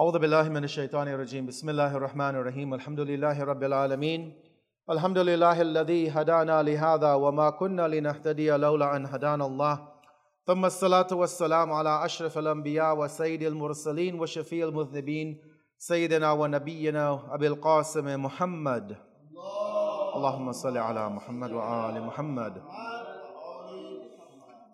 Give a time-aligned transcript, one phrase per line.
[0.00, 1.46] أعوذ بالله من الشيطان الرجيم.
[1.46, 2.74] بسم الله الرحمن الرحيم.
[2.74, 4.32] الحمد لله رب العالمين.
[4.90, 9.88] الحمد لله الذي هدانا لهذا وما كنا لنهتدي لولا أن هدانا الله.
[10.46, 15.40] ثم الصلاة والسلام على أشرف الأنبياء وسيد المرسلين وشفيع المذنبين.
[15.78, 18.96] سيدنا ونبينا أبي القاسم محمد.
[20.16, 22.62] اللهم صل على محمد وآل محمد.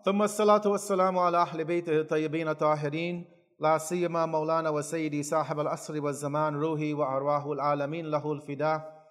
[0.05, 3.36] ثم الصلاة والسلام على أهل بيته الطيبين الطاهرين.
[3.60, 9.02] لا سيما مولانا وسيدي صاحب العصر والزمان روحي وأرواح العالمين له الفداء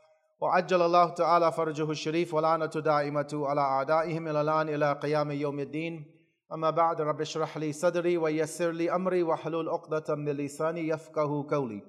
[0.40, 6.20] وعجل الله تعالى فرجه الشريف ولعنة دائمة على أعدائهم إلى الآن إلى قيام يوم الدين
[6.52, 11.82] أما بعد رب اشرح لي صدري ويسر لي أمري واحلل عقدة من لساني يفقه قولي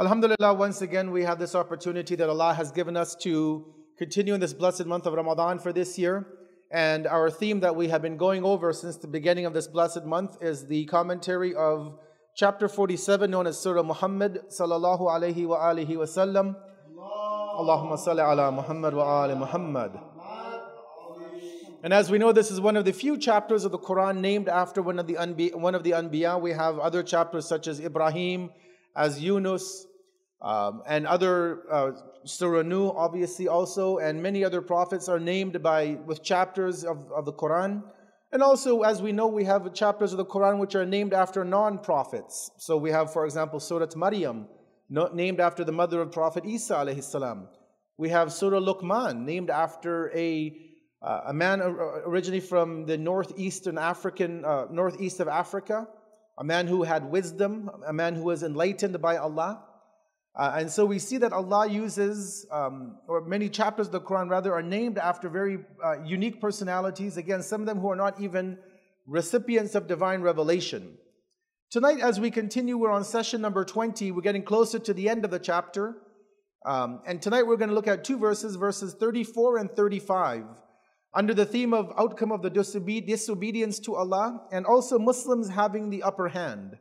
[0.00, 4.38] Alhamdulillah, once again we have this opportunity that Allah has given us to continue in
[4.38, 6.24] this blessed month of Ramadan for this year.
[6.73, 10.05] And our theme that we have been going over since the beginning of this blessed
[10.05, 11.99] month is the commentary of
[12.33, 16.55] chapter 47 known as Surah Muhammad sallallahu alayhi wa alihi wa sallam.
[16.97, 19.91] Allahumma salli ala Muhammad wa ali Muhammad.
[21.83, 24.49] And as we know, this is one of the few chapters of the Quran named
[24.49, 25.53] after one of the Anbiya.
[25.53, 26.41] One of the Anbiya.
[26.41, 28.49] We have other chapters such as Ibrahim,
[28.95, 29.85] as Yunus,
[30.43, 31.91] um, and other uh,
[32.95, 37.83] obviously also, and many other prophets are named by with chapters of, of the Quran.
[38.31, 41.45] And also, as we know, we have chapters of the Quran which are named after
[41.45, 42.51] non-prophets.
[42.57, 44.47] So we have, for example, Surah Maryam,
[44.89, 47.47] named after the mother of Prophet Isa alayhi.
[47.97, 50.59] We have Surah Luqman, named after a
[51.03, 55.85] uh, a man originally from the northeastern African, uh, northeast of Africa,
[56.37, 59.65] a man who had wisdom, a man who was enlightened by Allah.
[60.35, 64.29] Uh, and so we see that Allah uses, um, or many chapters of the Quran
[64.29, 67.17] rather, are named after very uh, unique personalities.
[67.17, 68.57] Again, some of them who are not even
[69.05, 70.97] recipients of divine revelation.
[71.69, 74.11] Tonight, as we continue, we're on session number 20.
[74.11, 75.97] We're getting closer to the end of the chapter.
[76.65, 80.45] Um, and tonight we're going to look at two verses, verses 34 and 35,
[81.13, 86.03] under the theme of outcome of the disobedience to Allah and also Muslims having the
[86.03, 86.77] upper hand.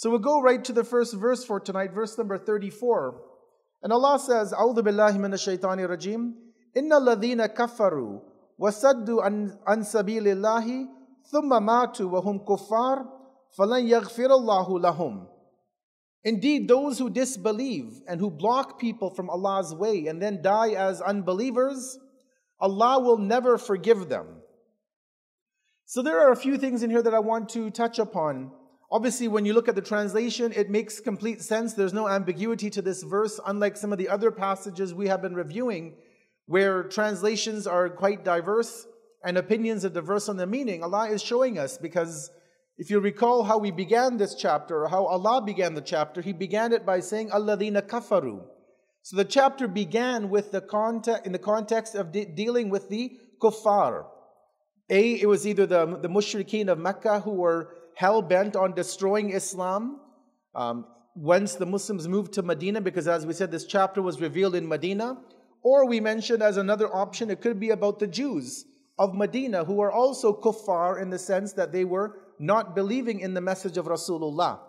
[0.00, 3.20] So we'll go right to the first verse for tonight, verse number 34.
[3.82, 6.34] And Allah says, أعوذ بالله من الشيطان الرجيم
[6.76, 8.20] إن الذين كفروا
[8.58, 10.88] وصدوا عن, عن سبيل الله
[11.32, 13.06] ثم ماتوا وهم كفار
[13.58, 15.26] فلن يغفر الله لهم
[16.24, 21.00] Indeed, those who disbelieve and who block people from Allah's way and then die as
[21.00, 22.00] unbelievers,
[22.58, 24.26] Allah will never forgive them.
[25.84, 28.50] So there are a few things in here that I want to touch upon.
[28.93, 31.73] Obviously, when you look at the translation, it makes complete sense.
[31.73, 35.33] There's no ambiguity to this verse, unlike some of the other passages we have been
[35.33, 35.95] reviewing,
[36.47, 38.85] where translations are quite diverse
[39.23, 40.83] and opinions are diverse on the meaning.
[40.83, 42.31] Allah is showing us because
[42.77, 46.33] if you recall how we began this chapter, or how Allah began the chapter, He
[46.33, 48.43] began it by saying, Alladina kafaru.
[49.03, 53.17] So the chapter began with the context, in the context of de- dealing with the
[53.41, 54.05] kuffar.
[54.89, 59.31] A, it was either the, the mushrikeen of Mecca who were hell bent on destroying
[59.31, 59.99] Islam.
[60.55, 60.85] Um,
[61.15, 64.67] once the Muslims moved to Medina, because as we said, this chapter was revealed in
[64.67, 65.17] Medina.
[65.63, 68.65] Or we mentioned as another option, it could be about the Jews
[68.97, 73.33] of Medina who are also kuffar in the sense that they were not believing in
[73.33, 74.59] the message of Rasulullah.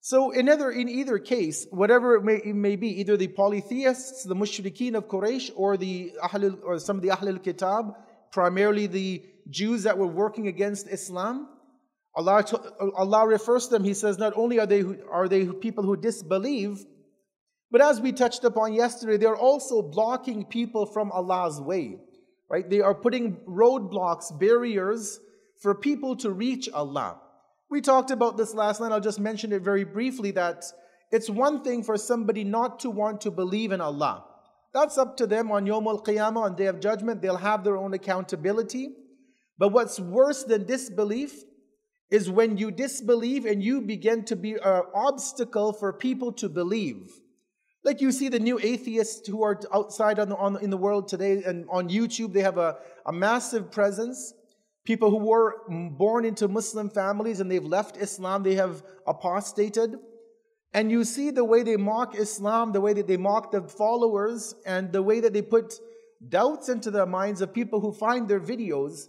[0.00, 4.24] So in either, in either case, whatever it may, it may be, either the polytheists,
[4.24, 7.94] the mushrikeen of Quraysh, or the Ahlul, or some of the Ahlul Kitab,
[8.30, 11.48] primarily the Jews that were working against Islam,
[12.14, 12.44] Allah,
[12.96, 16.84] Allah refers to them, He says, not only are they, are they people who disbelieve,
[17.70, 21.98] but as we touched upon yesterday, they're also blocking people from Allah's way.
[22.50, 22.68] Right?
[22.68, 25.20] They are putting roadblocks, barriers
[25.60, 27.20] for people to reach Allah.
[27.70, 28.92] We talked about this last night.
[28.92, 30.64] I'll just mention it very briefly that
[31.12, 34.24] it's one thing for somebody not to want to believe in Allah.
[34.72, 37.20] That's up to them on Yom Al Qiyamah, on Day of Judgment.
[37.20, 38.90] They'll have their own accountability.
[39.58, 41.42] But what's worse than disbelief
[42.10, 47.10] is when you disbelieve and you begin to be an obstacle for people to believe.
[47.84, 51.08] Like you see the new atheists who are outside on the, on, in the world
[51.08, 52.76] today and on YouTube, they have a,
[53.06, 54.34] a massive presence.
[54.84, 59.96] People who were born into Muslim families and they've left Islam, they have apostated.
[60.72, 64.54] And you see the way they mock Islam, the way that they mock the followers,
[64.66, 65.74] and the way that they put
[66.26, 69.06] doubts into the minds of people who find their videos.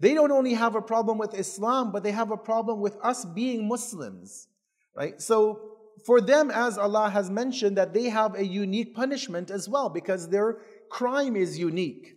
[0.00, 3.24] They don't only have a problem with Islam, but they have a problem with us
[3.24, 4.48] being Muslims,
[4.96, 5.20] right?
[5.20, 5.60] So
[6.06, 10.28] for them, as Allah has mentioned, that they have a unique punishment as well because
[10.28, 10.58] their
[10.90, 12.16] crime is unique.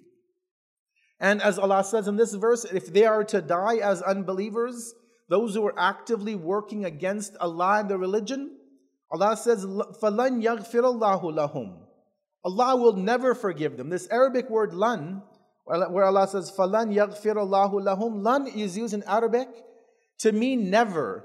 [1.20, 4.94] And as Allah says in this verse, if they are to die as unbelievers,
[5.30, 8.58] those who are actively working against Allah and the religion,
[9.12, 11.78] Allah says, فَلَنْ يَغْفِرَ اللَّهُ لَهُمْ
[12.46, 13.90] Allah will never forgive them.
[13.90, 15.22] This Arabic word lan,
[15.69, 19.49] where Allah says, "Falan yaqfir Allahu lahum." Lan is used in Arabic
[20.19, 21.25] to mean never.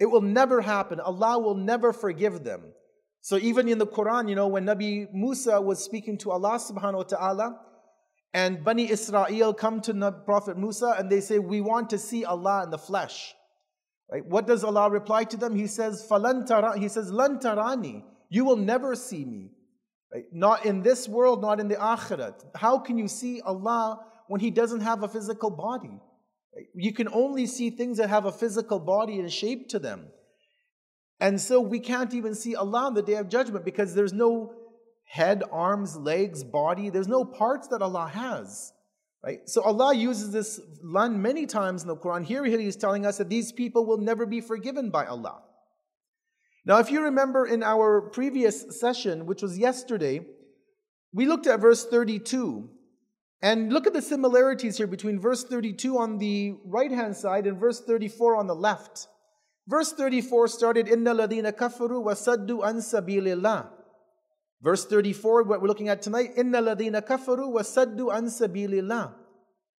[0.00, 1.00] It will never happen.
[1.00, 2.72] Allah will never forgive them.
[3.20, 6.94] So even in the Quran, you know, when Nabi Musa was speaking to Allah subhanahu
[6.94, 7.60] wa ta'ala,
[8.34, 12.64] and Bani Israel come to Prophet Musa and they say, We want to see Allah
[12.64, 13.34] in the flesh.
[14.10, 14.24] Right?
[14.24, 15.54] What does Allah reply to them?
[15.54, 19.50] He says, Falan tara, He says, Lan tarani, you will never see me.
[20.12, 20.24] Right?
[20.32, 22.44] Not in this world, not in the akhirat.
[22.54, 26.00] How can you see Allah when He doesn't have a physical body?
[26.56, 26.66] Right?
[26.74, 30.08] You can only see things that have a physical body and shape to them.
[31.20, 34.54] And so we can't even see Allah on the day of judgment because there's no
[35.04, 36.90] head, arms, legs, body.
[36.90, 38.72] There's no parts that Allah has.
[39.22, 39.40] Right?
[39.46, 42.24] So Allah uses this lan many times in the Quran.
[42.24, 45.42] Here He is telling us that these people will never be forgiven by Allah.
[46.64, 50.26] Now, if you remember in our previous session, which was yesterday,
[51.12, 52.68] we looked at verse 32.
[53.40, 57.58] And look at the similarities here between verse 32 on the right hand side and
[57.58, 59.06] verse 34 on the left.
[59.68, 63.68] Verse 34 started, Inna ladina kafaru wa saddu an sabilillah.
[64.60, 69.12] Verse 34, what we're looking at tonight, Inna ladina kafaru wa saddu an sabilillah.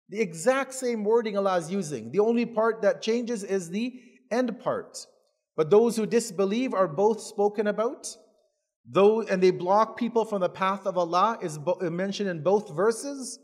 [0.07, 2.11] The exact same wording Allah is using.
[2.11, 3.93] The only part that changes is the
[4.31, 5.05] end part.
[5.59, 8.15] But those who disbelieve are both spoken about.
[8.89, 12.73] Though, and they block people from the path of Allah is uh, mentioned in both
[12.73, 13.39] verses.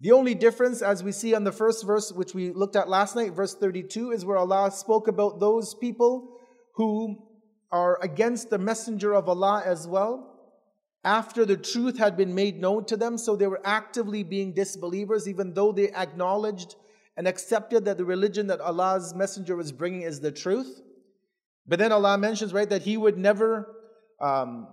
[0.00, 3.16] The only difference, as we see on the first verse, which we looked at last
[3.16, 6.38] night, verse 32, is where Allah spoke about those people
[6.76, 7.18] who
[7.70, 10.54] are against the messenger of Allah as well,
[11.04, 13.18] after the truth had been made known to them.
[13.18, 16.76] So they were actively being disbelievers, even though they acknowledged
[17.18, 20.80] and accepted that the religion that Allah's messenger was bringing is the truth.
[21.67, 23.75] But then Allah mentions, right, that He would never,
[24.21, 24.67] um,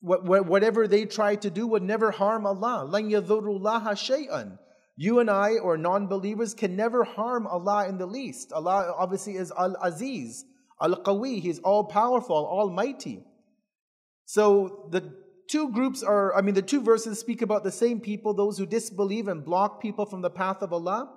[0.00, 2.88] whatever they tried to do would never harm Allah.
[2.90, 3.60] لَن يَذُرُّ
[3.96, 4.58] shay'an.
[4.96, 8.52] You and I, or non believers, can never harm Allah in the least.
[8.52, 10.44] Allah obviously is Al Aziz,
[10.80, 13.24] Al Qawi, He's all powerful, almighty.
[14.26, 15.12] So the
[15.48, 18.66] two groups are, I mean, the two verses speak about the same people, those who
[18.66, 21.10] disbelieve and block people from the path of Allah.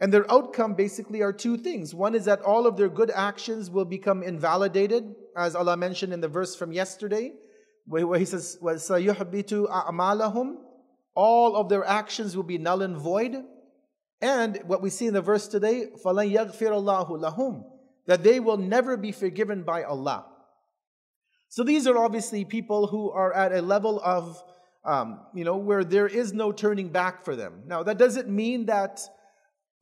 [0.00, 1.94] And their outcome basically are two things.
[1.94, 6.20] One is that all of their good actions will become invalidated, as Allah mentioned in
[6.20, 7.32] the verse from yesterday,
[7.86, 10.56] where He says, وَسَيُحْبِتُ أَعْمَالَهُمْ
[11.14, 13.36] All of their actions will be null and void.
[14.20, 17.64] And what we see in the verse today, فَلَنْ يَغْفِرَ اللَّهُ لَهُمْ
[18.06, 20.26] That they will never be forgiven by Allah.
[21.48, 24.42] So these are obviously people who are at a level of,
[24.84, 27.62] um, you know, where there is no turning back for them.
[27.66, 29.00] Now, that doesn't mean that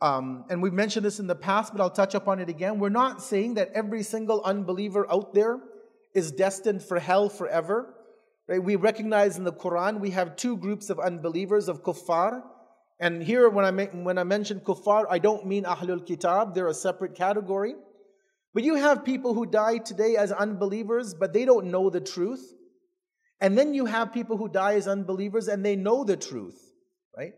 [0.02, 2.80] um, and we've mentioned this in the past, but I'll touch upon it again.
[2.80, 5.60] We're not saying that every single unbeliever out there
[6.14, 7.94] is destined for hell forever.
[8.48, 8.64] Right?
[8.64, 12.42] We recognize in the Quran we have two groups of unbelievers of kuffar.
[13.02, 16.74] And here, when I, when I mention kuffar, I don't mean Ahlul Kitab, they're a
[16.74, 17.76] separate category.
[18.54, 22.54] But you have people who die today as unbelievers, but they don't know the truth.
[23.42, 26.60] And then you have people who die as unbelievers and they know the truth,
[27.16, 27.34] right?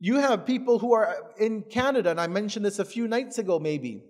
[0.00, 3.58] You have people who are in Canada, and I mentioned this a few nights ago,
[3.58, 4.02] maybe,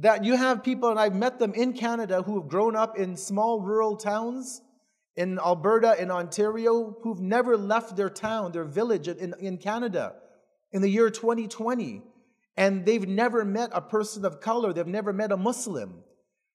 [0.00, 3.16] that you have people, and I've met them in Canada who have grown up in
[3.16, 4.60] small rural towns
[5.14, 10.14] in Alberta, in Ontario, who've never left their town, their village in, in Canada
[10.72, 12.02] in the year 2020.
[12.56, 16.02] And they've never met a person of color, they've never met a Muslim.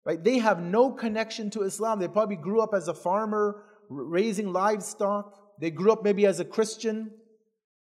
[0.03, 0.22] Right?
[0.22, 2.00] They have no connection to Islam.
[2.00, 5.38] They probably grew up as a farmer, raising livestock.
[5.60, 7.12] They grew up maybe as a Christian.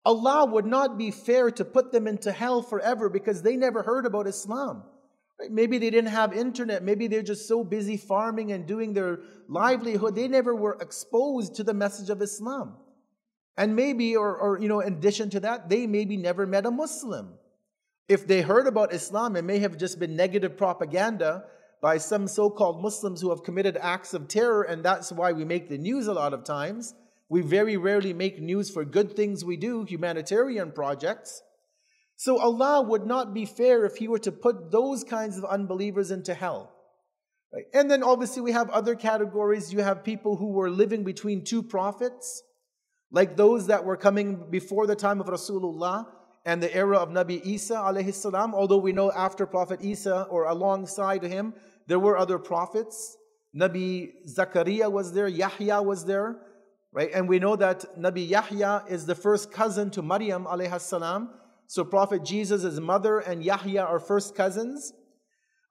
[0.04, 4.04] Allah would not be fair to put them into hell forever because they never heard
[4.04, 4.82] about Islam.
[5.50, 6.82] Maybe they didn't have internet.
[6.82, 10.14] Maybe they're just so busy farming and doing their livelihood.
[10.14, 12.76] They never were exposed to the message of Islam.
[13.56, 16.70] And maybe, or, or you know, in addition to that, they maybe never met a
[16.70, 17.34] Muslim.
[18.08, 21.44] If they heard about Islam, it may have just been negative propaganda
[21.80, 25.44] by some so called Muslims who have committed acts of terror, and that's why we
[25.44, 26.94] make the news a lot of times.
[27.28, 31.42] We very rarely make news for good things we do, humanitarian projects.
[32.16, 36.10] So Allah would not be fair if He were to put those kinds of unbelievers
[36.10, 36.72] into hell.
[37.52, 37.64] Right?
[37.74, 39.72] And then obviously we have other categories.
[39.72, 42.42] You have people who were living between two prophets,
[43.10, 46.06] like those that were coming before the time of Rasulullah
[46.44, 48.54] and the era of Nabi Isa alayhi salam.
[48.54, 51.54] Although we know after Prophet Isa or alongside him,
[51.88, 53.16] there were other prophets.
[53.54, 56.36] Nabi Zakaria was there, Yahya was there
[56.92, 57.10] right?
[57.12, 61.30] And we know that Nabi Yahya is the first cousin to Maryam alayhi salam.
[61.66, 64.92] So Prophet Jesus' mother and Yahya are first cousins.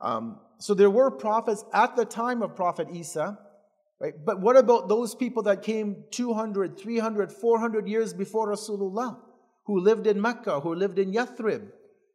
[0.01, 3.37] Um, so there were prophets at the time of Prophet Isa,
[3.99, 4.13] right?
[4.25, 9.19] But what about those people that came 200, 300, 400 years before Rasulullah,
[9.65, 11.67] who lived in Mecca, who lived in Yathrib,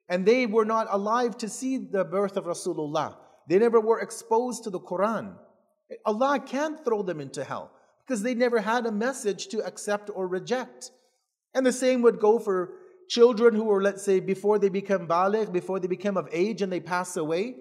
[0.08, 3.16] and they were not alive to see the birth of Rasulullah.
[3.48, 5.36] They never were exposed to the Quran.
[6.04, 7.70] Allah can't throw them into hell
[8.06, 10.92] because they never had a message to accept or reject.
[11.54, 12.74] And the same would go for
[13.08, 16.72] children who were, let's say, before they become baligh, before they become of age and
[16.72, 17.56] they pass away,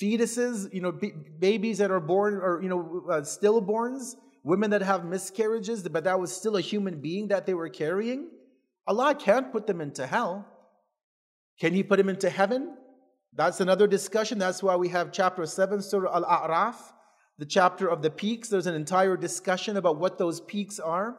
[0.00, 4.82] fetuses, you know, b- babies that are born or, you know, uh, stillborns, women that
[4.82, 8.30] have miscarriages, but that was still a human being that they were carrying.
[8.86, 10.46] Allah can't put them into hell.
[11.60, 12.76] Can He put them into heaven?
[13.34, 14.38] That's another discussion.
[14.38, 16.76] That's why we have chapter 7, Surah Al A'raf,
[17.38, 18.48] the chapter of the peaks.
[18.48, 21.16] There's an entire discussion about what those peaks are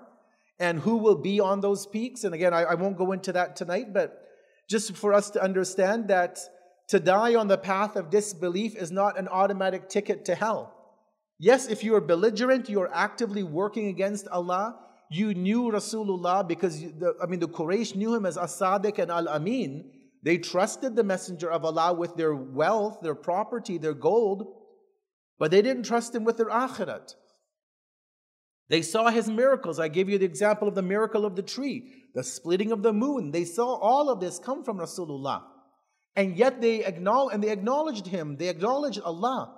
[0.59, 2.23] and who will be on those peaks.
[2.23, 4.21] And again, I, I won't go into that tonight, but
[4.69, 6.39] just for us to understand that
[6.87, 10.71] to die on the path of disbelief is not an automatic ticket to hell.
[11.37, 14.79] Yes, if you are belligerent, you are actively working against Allah.
[15.11, 19.91] You knew Rasulullah because, the, I mean, the Quraysh knew him as As-Sadiq and Al-Amin.
[20.23, 24.47] They trusted the Messenger of Allah with their wealth, their property, their gold,
[25.37, 27.15] but they didn't trust him with their akhirat.
[28.67, 29.79] They saw his miracles.
[29.79, 32.93] I gave you the example of the miracle of the tree, the splitting of the
[32.93, 33.31] moon.
[33.31, 35.43] They saw all of this come from Rasulullah.
[36.15, 39.53] And yet they and they acknowledged him, they acknowledged Allah,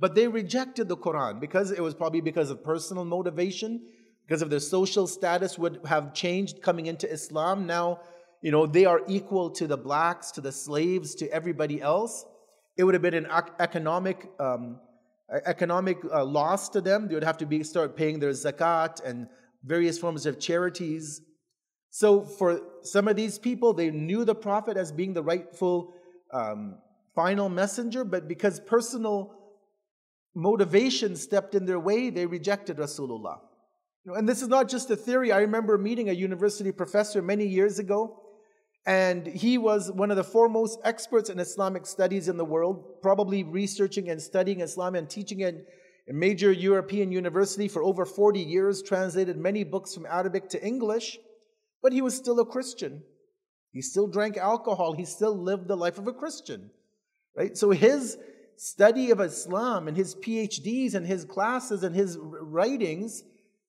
[0.00, 3.82] but they rejected the Quran because it was probably because of personal motivation,
[4.26, 7.66] because of their social status would have changed coming into Islam.
[7.66, 8.00] Now,
[8.40, 12.24] you know, they are equal to the blacks, to the slaves, to everybody else.
[12.76, 14.80] It would have been an economic um,
[15.44, 17.08] economic uh, loss to them.
[17.08, 19.28] They would have to be, start paying their zakat and
[19.64, 21.20] various forms of charities.
[21.90, 25.94] So, for some of these people, they knew the Prophet as being the rightful
[26.32, 26.78] um,
[27.14, 29.34] final messenger, but because personal
[30.34, 33.40] motivation stepped in their way, they rejected Rasulullah.
[34.06, 35.32] And this is not just a theory.
[35.32, 38.22] I remember meeting a university professor many years ago
[38.86, 43.42] and he was one of the foremost experts in Islamic studies in the world, probably
[43.44, 45.54] researching and studying Islam and teaching at
[46.08, 51.18] a major European university for over 40 years, translated many books from Arabic to English,
[51.82, 53.02] but he was still a Christian.
[53.72, 54.94] He still drank alcohol.
[54.94, 56.70] He still lived the life of a Christian.
[57.36, 57.56] Right?
[57.56, 58.16] So his
[58.56, 63.22] study of Islam and his PhDs and his classes and his writings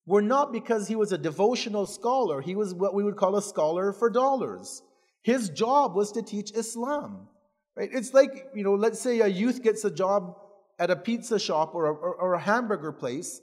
[0.06, 2.42] were not because he was a devotional scholar.
[2.42, 4.82] He was what we would call a scholar for dollars.
[5.22, 7.28] His job was to teach Islam.
[7.76, 7.90] Right?
[7.92, 10.36] It's like, you know, let's say a youth gets a job
[10.78, 13.42] at a pizza shop or a, or, or a hamburger place.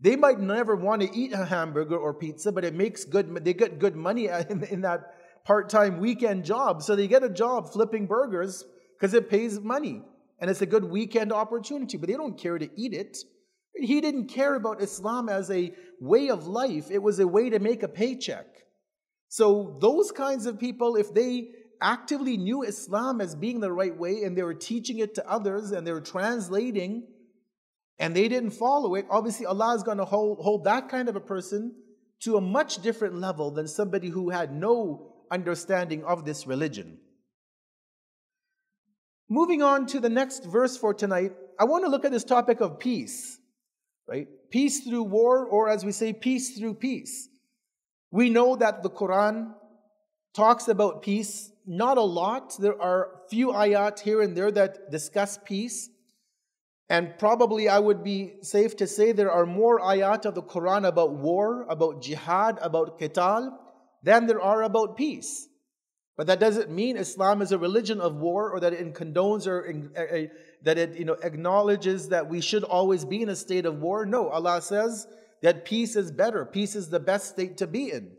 [0.00, 3.54] They might never want to eat a hamburger or pizza, but it makes good, they
[3.54, 5.14] get good money in, in that
[5.44, 6.82] part time weekend job.
[6.82, 8.64] So they get a job flipping burgers
[8.98, 10.02] because it pays money
[10.40, 13.18] and it's a good weekend opportunity, but they don't care to eat it.
[13.74, 17.58] He didn't care about Islam as a way of life, it was a way to
[17.58, 18.46] make a paycheck.
[19.28, 24.22] So, those kinds of people, if they actively knew Islam as being the right way
[24.22, 27.06] and they were teaching it to others and they were translating
[27.98, 31.16] and they didn't follow it, obviously Allah is going to hold, hold that kind of
[31.16, 31.74] a person
[32.20, 36.98] to a much different level than somebody who had no understanding of this religion.
[39.28, 42.60] Moving on to the next verse for tonight, I want to look at this topic
[42.60, 43.38] of peace,
[44.06, 44.28] right?
[44.50, 47.28] Peace through war, or as we say, peace through peace.
[48.16, 49.52] We know that the Quran
[50.34, 52.56] talks about peace, not a lot.
[52.58, 55.90] There are few ayat here and there that discuss peace.
[56.88, 60.88] And probably I would be safe to say there are more ayat of the Quran
[60.88, 63.52] about war, about jihad, about qital,
[64.02, 65.46] than there are about peace.
[66.16, 69.58] But that doesn't mean Islam is a religion of war or that it condones or
[69.68, 73.82] uh, that it you know, acknowledges that we should always be in a state of
[73.82, 74.06] war.
[74.06, 75.06] No, Allah says,
[75.46, 76.44] that peace is better.
[76.44, 78.10] Peace is the best state to be in.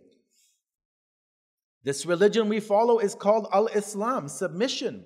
[1.84, 5.04] This religion we follow is called Al Islam, submission,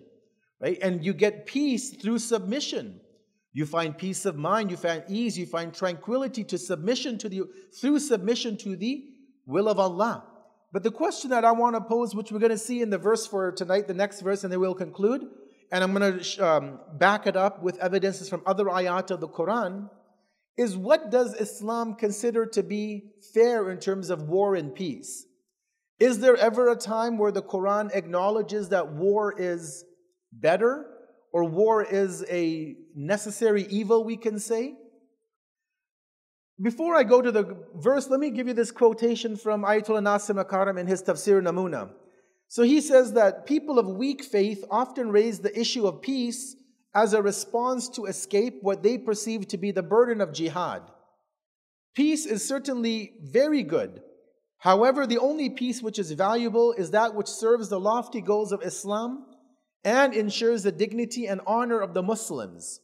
[0.59, 0.77] right?
[0.83, 3.01] And you get peace through submission.
[3.53, 7.41] You find peace of mind, you find ease, you find tranquility to submission to the
[7.81, 9.03] through submission to the
[9.47, 10.23] will of Allah.
[10.71, 12.99] But the question that I want to pose, which we're going to see in the
[12.99, 15.25] verse for tonight, the next verse, and then we'll conclude,
[15.71, 19.27] and I'm going to um, back it up with evidences from other ayat of the
[19.27, 19.89] Quran
[20.57, 25.25] is what does Islam consider to be fair in terms of war and peace?
[25.99, 29.85] Is there ever a time where the Quran acknowledges that war is
[30.31, 30.85] better
[31.31, 34.75] or war is a necessary evil, we can say?
[36.61, 40.33] Before I go to the verse, let me give you this quotation from Ayatollah Nasir
[40.33, 41.89] Makarem in his Tafsir Namuna.
[42.47, 46.55] So he says that people of weak faith often raise the issue of peace
[46.93, 50.81] as a response to escape what they perceive to be the burden of jihad.
[51.95, 54.01] Peace is certainly very good.
[54.59, 58.61] However, the only peace which is valuable is that which serves the lofty goals of
[58.63, 59.25] Islam
[59.83, 62.79] and ensures the dignity and honor of the Muslims,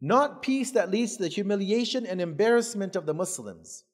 [0.00, 3.84] not peace that leads to the humiliation and embarrassment of the Muslims.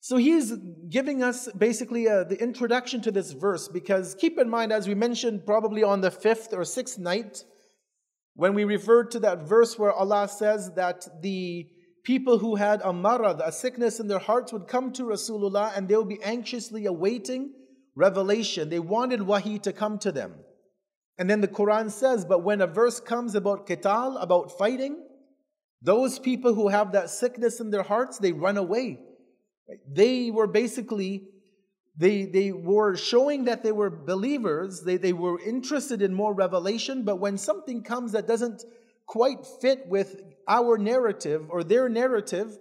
[0.00, 0.52] So he's
[0.90, 4.94] giving us basically uh, the introduction to this verse because keep in mind, as we
[4.94, 7.42] mentioned probably on the fifth or sixth night,
[8.34, 11.68] when we refer to that verse where Allah says that the
[12.04, 15.88] people who had a marad, a sickness in their hearts, would come to Rasulullah and
[15.88, 17.52] they would be anxiously awaiting
[17.94, 18.68] revelation.
[18.68, 20.34] They wanted wahi to come to them.
[21.16, 25.00] And then the Quran says, but when a verse comes about qital, about fighting,
[25.80, 28.98] those people who have that sickness in their hearts, they run away.
[29.88, 31.28] They were basically,
[31.96, 37.04] they, they were showing that they were believers, they, they were interested in more revelation,
[37.04, 38.64] but when something comes that doesn't
[39.06, 42.58] quite fit with our narrative or their narrative,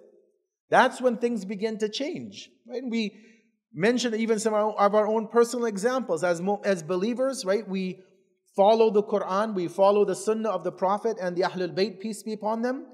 [0.70, 2.50] that's when things begin to change.
[2.68, 2.84] Right?
[2.88, 3.18] We
[3.74, 6.24] mentioned even some of our own personal examples.
[6.24, 8.04] As, as believers, right, we
[8.56, 12.22] follow the Quran, we follow the Sunnah of the Prophet and the Ahlul Bayt, peace
[12.22, 12.86] be upon them.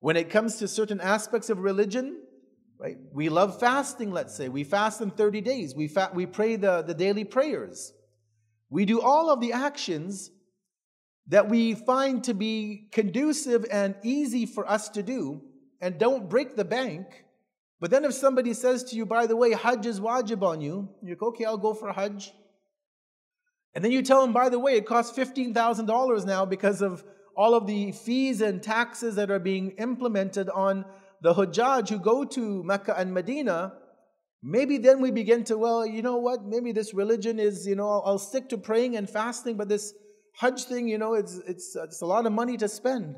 [0.00, 2.22] When it comes to certain aspects of religion,
[2.82, 2.98] Right?
[3.12, 4.48] We love fasting, let's say.
[4.48, 5.72] We fast in 30 days.
[5.72, 7.92] We, fa- we pray the, the daily prayers.
[8.70, 10.32] We do all of the actions
[11.28, 15.42] that we find to be conducive and easy for us to do
[15.80, 17.06] and don't break the bank.
[17.78, 20.88] But then if somebody says to you, by the way, Hajj is wajib on you,
[21.02, 22.32] you're like, okay, I'll go for Hajj.
[23.74, 27.04] And then you tell them, by the way, it costs $15,000 now because of
[27.36, 30.84] all of the fees and taxes that are being implemented on
[31.22, 33.72] the Hujjaj who go to Mecca and Medina,
[34.42, 38.02] maybe then we begin to, well, you know what, maybe this religion is, you know,
[38.04, 39.94] I'll, stick to praying and fasting, but this
[40.40, 43.16] Hajj thing, you know, it's, it's, it's a lot of money to spend.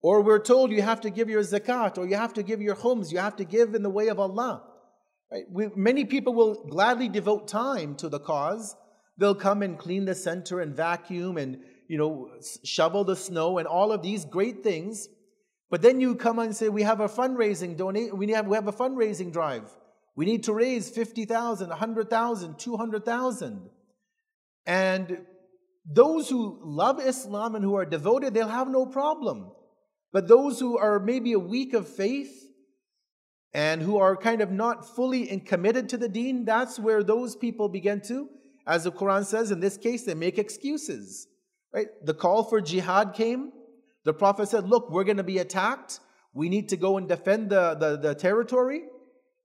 [0.00, 2.76] Or we're told you have to give your zakat, or you have to give your
[2.76, 4.62] khums, you have to give in the way of Allah.
[5.30, 5.44] Right?
[5.50, 8.74] We, many people will gladly devote time to the cause.
[9.18, 12.30] They'll come and clean the center and vacuum and you know
[12.64, 15.08] shovel the snow and all of these great things.
[15.70, 18.68] But then you come and say, we have a fundraising donate, we have, we have
[18.68, 19.70] a fundraising drive.
[20.16, 23.70] We need to raise 50,000, 100,000, 200,000.
[24.66, 25.18] And
[25.86, 29.52] those who love Islam and who are devoted, they'll have no problem.
[30.12, 32.50] But those who are maybe a weak of faith
[33.52, 37.36] and who are kind of not fully and committed to the deen, that's where those
[37.36, 38.28] people begin to,
[38.66, 41.26] as the Quran says, in this case, they make excuses.
[41.72, 41.88] Right?
[42.04, 43.52] The call for jihad came,
[44.07, 45.99] the Prophet said, Look, we're going to be attacked.
[46.33, 48.83] We need to go and defend the, the, the territory.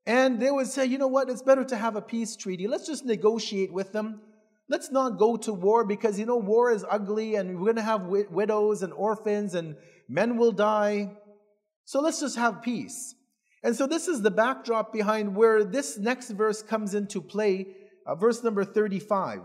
[0.07, 1.29] And they would say, You know what?
[1.29, 2.67] It's better to have a peace treaty.
[2.67, 4.21] Let's just negotiate with them.
[4.69, 7.83] Let's not go to war because, you know, war is ugly and we're going to
[7.83, 9.77] have widows and orphans and
[10.09, 11.17] men will die.
[11.87, 13.15] So let's just have peace.
[13.63, 17.69] And so this is the backdrop behind where this next verse comes into play,
[18.07, 19.41] uh, verse number 35.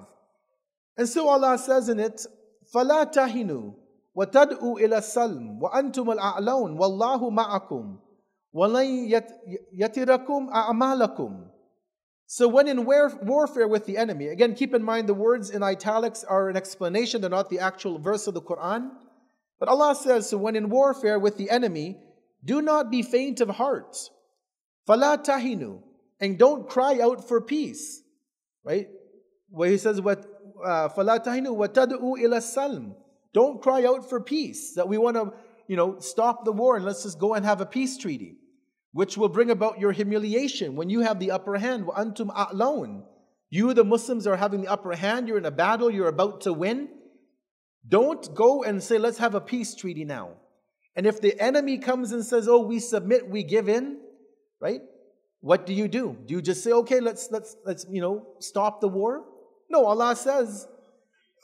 [0.98, 2.26] And so Allah says in it,
[2.74, 3.74] فَلَا تَهِنُوا
[4.18, 8.00] وتدعوا إلى السلم وأنتم الأعلون والله معكم
[8.54, 9.10] ولن
[9.74, 11.50] يتركم أعمالكم
[12.26, 16.24] So when in warfare with the enemy, again keep in mind the words in italics
[16.24, 18.90] are an explanation, they're not the actual verse of the Quran.
[19.60, 21.98] But Allah says, so when in warfare with the enemy,
[22.44, 23.96] do not be faint of heart.
[24.88, 25.80] فَلَا تَهِنُوا
[26.20, 28.02] And don't cry out for peace.
[28.64, 28.88] Right?
[29.50, 30.26] Where he says, what
[30.66, 32.96] فَلَا تَهِنُوا وَتَدْعُوا إِلَى السَّلْمِ
[33.35, 35.33] don't cry out for peace, that we want to,
[35.67, 38.37] you know, stop the war and let's just go and have a peace treaty,
[38.93, 41.85] which will bring about your humiliation when you have the upper hand.
[41.87, 43.03] Antum a'laun.
[43.51, 45.29] You, the Muslims, are having the upper hand.
[45.29, 45.91] You're in a battle.
[45.91, 46.89] You're about to win.
[47.87, 50.33] Don't go and say, let's have a peace treaty now.
[50.95, 54.01] And if the enemy comes and says, oh, we submit, we give in,
[54.61, 54.81] right?
[55.41, 56.17] What do you do?
[56.27, 59.25] Do you just say, okay, let's, let's, let's, you know, stop the war?
[59.71, 60.67] No, Allah says,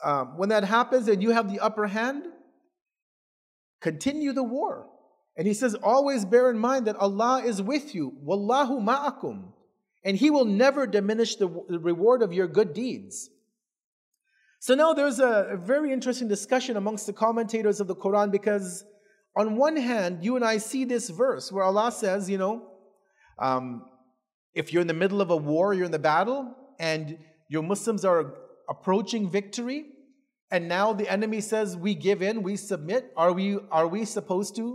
[0.05, 2.27] um, when that happens and you have the upper hand,
[3.81, 4.87] continue the war.
[5.35, 8.13] And he says, always bear in mind that Allah is with you.
[8.23, 9.51] Wallahu ma'akum.
[10.03, 13.31] And he will never diminish the, reward of your good deeds.
[14.59, 18.85] So now there's a, a very interesting discussion amongst the commentators of the Quran because
[19.35, 22.67] on one hand, you and I see this verse where Allah says, you know,
[23.39, 23.85] um,
[24.53, 27.17] if you're in the middle of a war, you're in the battle, and
[27.49, 28.35] your Muslims are
[28.69, 29.85] approaching victory,
[30.55, 33.47] and now the enemy says we give in, we submit, are we,
[33.79, 34.65] are we supposed to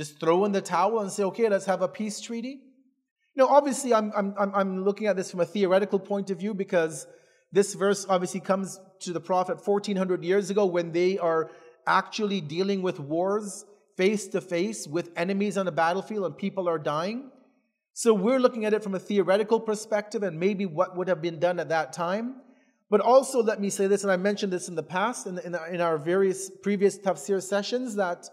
[0.00, 2.54] just throw in the towel and say, okay, let's have a peace treaty?
[3.34, 6.54] You know, obviously, I'm, I'm, I'm looking at this from a theoretical point of view
[6.54, 7.06] because
[7.52, 11.50] This verse obviously comes to the Prophet 1400 years ago when they are
[11.86, 13.64] actually dealing with wars
[13.96, 17.30] face to face with enemies on the battlefield and people are dying.
[17.94, 21.38] So we're looking at it from a theoretical perspective and maybe what would have been
[21.38, 22.42] done at that time.
[22.88, 25.56] But also, let me say this, and I mentioned this in the past in, in,
[25.72, 28.28] in our various previous tafsir sessions, that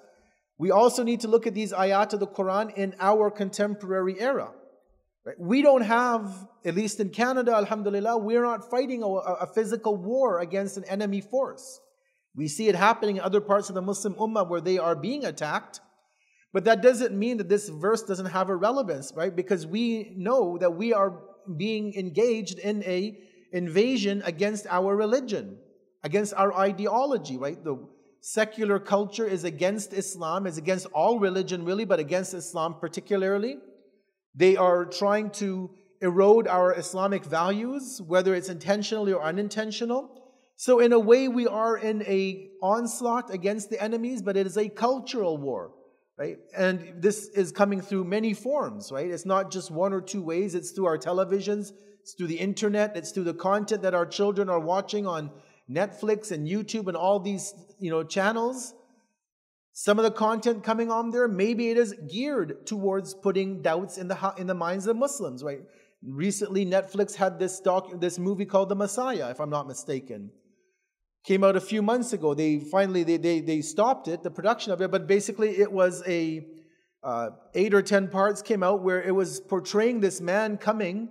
[0.60, 4.52] we also need to look at these ayat of the Quran in our contemporary era.
[5.26, 5.36] Right?
[5.40, 10.40] We don't have, at least in Canada, alhamdulillah, we're not fighting a, a physical war
[10.40, 11.80] against an enemy force.
[12.36, 15.26] We see it happening in other parts of the Muslim Ummah where they are being
[15.26, 15.80] attacked.
[16.52, 19.36] But that doesn't mean that this verse doesn't have a relevance, right?
[19.36, 21.20] Because we know that we are
[21.58, 23.18] being engaged in a
[23.54, 25.58] invasion against our religion,
[26.04, 27.64] against our ideology, right?
[27.64, 27.78] The
[28.20, 33.58] secular culture is against Islam, is against all religion really, but against Islam particularly.
[34.36, 35.70] They are trying to
[36.02, 40.22] erode our Islamic values, whether it's intentionally or unintentional.
[40.56, 44.58] So in a way, we are in a onslaught against the enemies, but it is
[44.58, 45.72] a cultural war,
[46.18, 46.38] right?
[46.56, 49.10] And this is coming through many forms, right?
[49.10, 50.56] It's not just one or two ways.
[50.56, 51.72] It's through our televisions,
[52.02, 55.32] it's through the internet, it's through the content that our children are watching on
[55.70, 58.74] Netflix and YouTube and all these, you know, channels.
[59.72, 64.08] Some of the content coming on there, maybe it is geared towards putting doubts in
[64.08, 65.62] the in the minds of Muslims, right?
[66.06, 70.30] Recently, Netflix had this doc, this movie called The Messiah, if I'm not mistaken.
[71.26, 72.34] Came out a few months ago.
[72.34, 76.04] They finally they they, they stopped it, the production of it, but basically it was
[76.08, 76.46] a
[77.02, 81.10] uh, eight or ten parts came out where it was portraying this man coming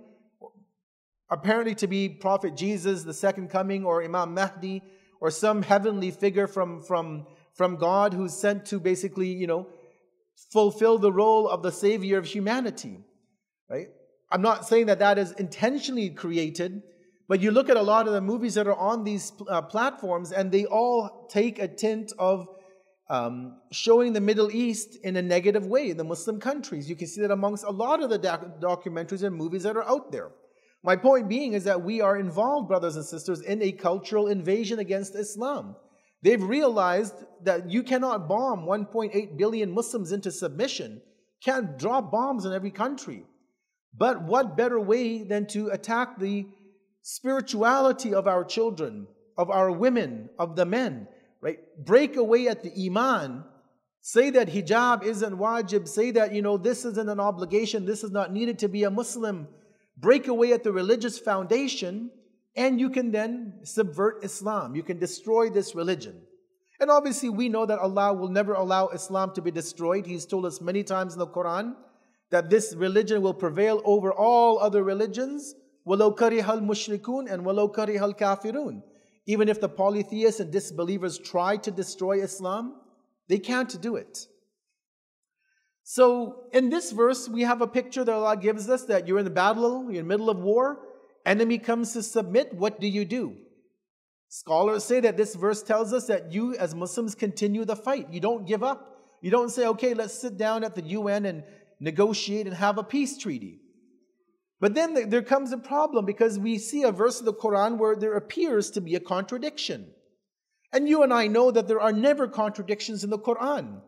[1.33, 4.83] apparently to be Prophet Jesus, the second coming, or Imam Mahdi,
[5.19, 9.67] or some heavenly figure from, from, from God who's sent to basically, you know,
[10.51, 12.99] fulfill the role of the savior of humanity.
[13.67, 13.87] Right?
[14.31, 16.83] I'm not saying that that is intentionally created,
[17.27, 20.31] but you look at a lot of the movies that are on these uh, platforms,
[20.31, 22.47] and they all take a tint of
[23.09, 26.89] um, showing the Middle East in a negative way the Muslim countries.
[26.89, 29.87] You can see that amongst a lot of the doc- documentaries and movies that are
[29.87, 30.31] out there.
[30.83, 34.79] My point being is that we are involved, brothers and sisters, in a cultural invasion
[34.79, 35.75] against Islam.
[36.23, 41.01] They've realized that you cannot bomb 1.8 billion Muslims into submission,
[41.43, 43.25] can't drop bombs in every country.
[43.95, 46.47] But what better way than to attack the
[47.03, 51.07] spirituality of our children, of our women, of the men,
[51.41, 51.59] right?
[51.85, 53.43] Break away at the iman.
[54.01, 55.87] Say that hijab isn't wajib.
[55.87, 57.85] Say that, you know, this isn't an obligation.
[57.85, 59.47] This is not needed to be a Muslim
[59.97, 62.11] break away at the religious foundation,
[62.55, 64.75] and you can then subvert Islam.
[64.75, 66.21] You can destroy this religion.
[66.79, 70.05] And obviously, we know that Allah will never allow Islam to be destroyed.
[70.05, 71.75] He's told us many times in the Quran
[72.31, 75.55] that this religion will prevail over all other religions.
[75.86, 78.82] وَلَوْ كَرِهَ الْمُشْرِكُونَ and وَلَوْ كَرِهَ الْكَافِرُونَ
[79.26, 82.74] Even if the polytheists and disbelievers try to destroy Islam,
[83.28, 84.26] they can't do it.
[85.84, 89.24] So in this verse, we have a picture that Allah gives us that you're in
[89.24, 90.80] the battle, you're in the middle of war,
[91.24, 93.36] enemy comes to submit, what do you do?
[94.28, 98.12] Scholars say that this verse tells us that you as Muslims continue the fight.
[98.12, 98.98] You don't give up.
[99.22, 101.44] You don't say, okay, let's sit down at the UN and
[101.80, 103.60] negotiate and have a peace treaty.
[104.63, 107.97] But then there comes a problem because we see a verse of the Quran where
[107.97, 109.87] there appears to be a contradiction.
[110.71, 113.81] And you and I know that there are never contradictions in the Quran.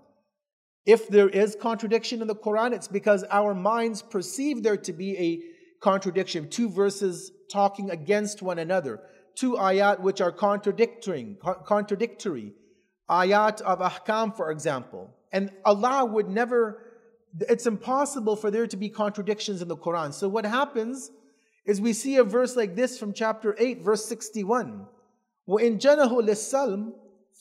[0.85, 5.17] If there is contradiction in the Quran, it's because our minds perceive there to be
[5.17, 5.39] a
[5.81, 8.99] contradiction, two verses talking against one another,
[9.33, 12.51] two ayat which are contradictory, contradictory.
[13.09, 15.15] Ayat of ahkam, for example.
[15.31, 16.84] And Allah would never,
[17.40, 20.12] it's impossible for there to be contradictions in the Quran.
[20.12, 21.10] So what happens
[21.64, 24.86] is we see a verse like this from chapter 8, verse 61.
[25.48, 26.92] وَإِن جَنَهُ لِلسَّلْمِ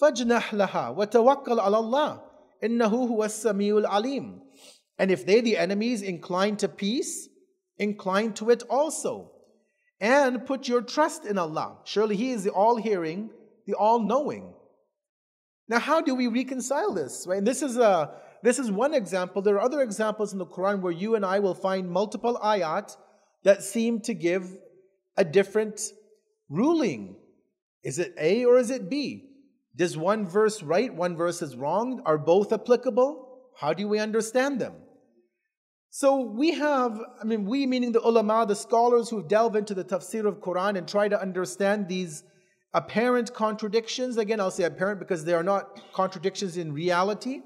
[0.01, 2.21] فَاجْنَحْ لَهَا وَتَوَكَّلْ عَلَى اللَّهِ
[2.63, 4.39] إِنَّهُ هُوَ السَّمِيعُ الْعَلِيمُ
[4.97, 7.29] And if they, the enemies, incline to peace,
[7.77, 9.32] incline to it also.
[10.01, 11.77] And put your trust in Allah.
[11.84, 13.29] Surely He is the all hearing,
[13.65, 14.53] the all knowing.
[15.67, 17.25] Now, how do we reconcile this?
[17.27, 17.38] Right?
[17.38, 18.12] And this is a
[18.44, 19.40] this is one example.
[19.40, 22.94] There are other examples in the Quran where you and I will find multiple ayat
[23.42, 24.54] that seem to give
[25.16, 25.80] a different
[26.50, 27.16] ruling.
[27.83, 29.30] Is it A or is it B?
[29.74, 32.02] Does one verse right, one verse is wrong?
[32.04, 33.40] Are both applicable?
[33.57, 34.74] How do we understand them?
[35.88, 39.85] So we have, I mean, we meaning the ulama, the scholars who delve into the
[39.85, 42.24] tafsir of Quran and try to understand these
[42.74, 44.18] apparent contradictions.
[44.18, 47.40] Again, I'll say apparent because they are not contradictions in reality.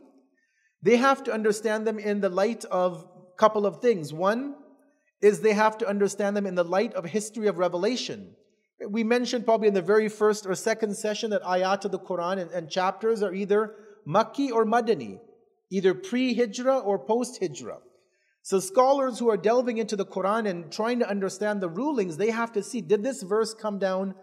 [0.83, 4.13] They have to understand them in the light of a couple of things.
[4.13, 4.55] One
[5.21, 8.35] is they have to understand them in the light of history of revelation.
[8.89, 12.39] we mentioned probably in the very first or second session that ayat of the Quran
[12.39, 13.75] and, and chapters are either
[14.07, 15.19] Makki or Madani,
[15.71, 17.79] either pre-Hijra or post-Hijra.
[18.43, 22.31] So, scholars who are delving into the Quran and trying to understand the rulings, they
[22.31, 24.15] have to see did this verse come down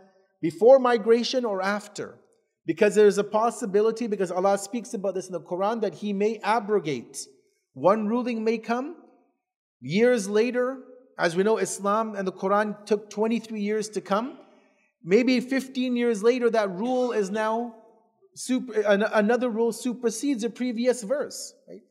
[0.41, 2.17] before migration or after?
[2.65, 6.39] Because there's a possibility, because Allah speaks about this in the Quran, that He may
[6.43, 7.27] abrogate.
[7.73, 8.95] One ruling may come
[9.81, 10.79] years later,
[11.17, 14.39] as we know, Islam and the Quran took 23 years to come.
[15.03, 17.75] Maybe 15 years later, that rule is now
[18.33, 21.53] super, another rule supersedes a previous verse.
[21.69, 21.81] Right?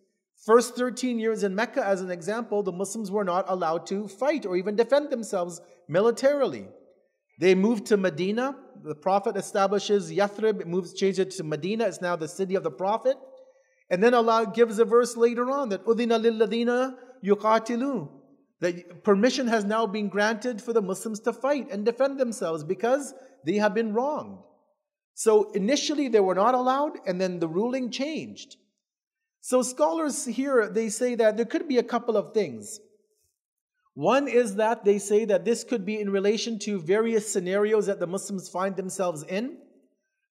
[0.44, 4.44] First 13 years in Mecca, as an example, the Muslims were not allowed to fight
[4.44, 6.66] or even defend themselves militarily.
[7.38, 8.56] They moved to Medina.
[8.82, 11.86] The Prophet establishes Yathrib, it moves, changes it to Medina.
[11.86, 13.16] It's now the city of the Prophet.
[13.90, 16.94] And then Allah gives a verse later on that Udina lilladina
[17.24, 18.08] yuqatilu.
[18.60, 23.14] That permission has now been granted for the Muslims to fight and defend themselves because
[23.44, 24.38] they have been wronged.
[25.14, 28.56] So initially they were not allowed, and then the ruling changed.
[29.40, 32.80] So scholars here they say that there could be a couple of things.
[33.94, 38.00] One is that they say that this could be in relation to various scenarios that
[38.00, 39.56] the Muslims find themselves in.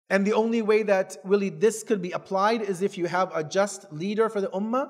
[0.09, 3.43] And the only way that really this could be applied is if you have a
[3.43, 4.89] just leader for the ummah,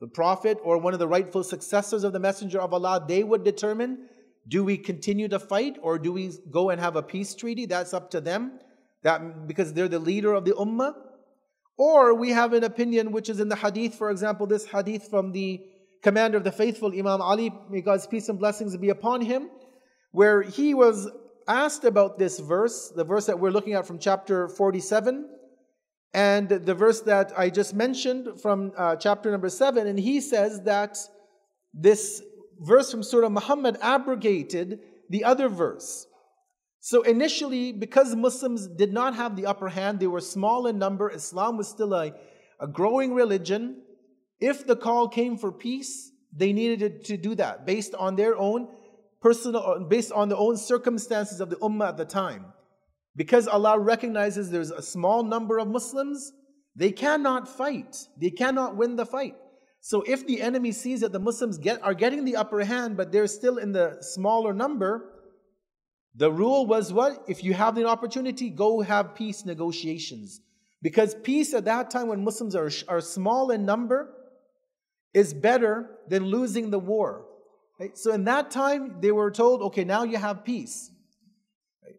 [0.00, 3.44] the prophet or one of the rightful successors of the messenger of Allah, they would
[3.44, 4.08] determine
[4.48, 7.66] do we continue to fight or do we go and have a peace treaty?
[7.66, 8.58] That's up to them.
[9.02, 10.94] That because they're the leader of the ummah.
[11.76, 15.32] Or we have an opinion which is in the hadith, for example, this hadith from
[15.32, 15.62] the
[16.02, 19.50] commander of the faithful, Imam Ali, may God's peace and blessings be upon him,
[20.12, 21.08] where he was
[21.46, 25.28] asked about this verse, the verse that we're looking at from chapter 47,
[26.12, 30.62] and the verse that I just mentioned from uh, chapter number 7, and he says
[30.62, 30.98] that
[31.72, 32.22] this
[32.58, 36.06] verse from Surah Muhammad abrogated the other verse.
[36.80, 41.10] So initially, because Muslims did not have the upper hand, they were small in number,
[41.10, 42.12] Islam was still a,
[42.58, 43.82] a growing religion.
[44.40, 48.68] If the call came for peace, they needed to do that based on their own
[49.20, 52.46] personal, based on the own circumstances of the ummah at the time.
[53.16, 56.32] Because Allah recognizes there's a small number of Muslims,
[56.76, 58.08] they cannot fight.
[58.16, 59.34] They cannot win the fight.
[59.80, 63.10] So if the enemy sees that the Muslims get, are getting the upper hand, but
[63.10, 65.10] they're still in the smaller number,
[66.14, 67.24] the rule was what?
[67.28, 70.40] If you have the opportunity, go have peace negotiations.
[70.82, 74.14] Because peace at that time when Muslims are, are small in number
[75.12, 77.24] is better than losing the war.
[77.78, 77.96] Right?
[77.96, 80.90] So in that time, they were told, okay, now you have peace.
[81.82, 81.96] Right?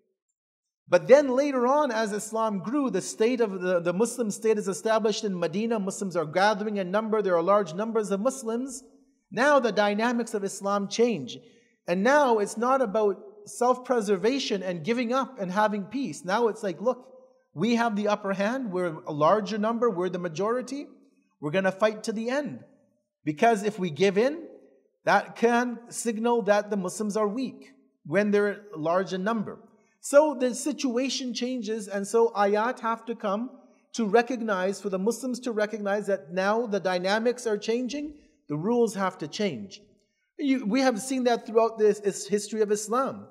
[0.88, 4.68] But then later on, as Islam grew, the state of the, the Muslim state is
[4.68, 5.80] established in Medina.
[5.80, 7.22] Muslims are gathering in number.
[7.22, 8.84] There are large numbers of Muslims.
[9.32, 11.38] Now the dynamics of Islam change.
[11.88, 16.24] And now it's not about self preservation and giving up and having peace.
[16.24, 17.08] Now it's like, look,
[17.54, 18.72] we have the upper hand.
[18.72, 19.90] We're a larger number.
[19.90, 20.88] We're the majority.
[21.40, 22.64] We're going to fight to the end.
[23.24, 24.48] Because if we give in,
[25.06, 27.74] that can signal that the Muslims are weak
[28.06, 29.60] when they're large in number.
[30.00, 33.52] So the situation changes, and so ayat have to come
[33.94, 38.16] to recognize, for the Muslims to recognize that now the dynamics are changing,
[38.48, 39.82] the rules have to change.
[40.40, 43.28] You, we have seen that throughout this history of Islam.